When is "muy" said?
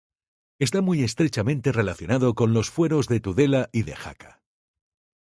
0.81-1.03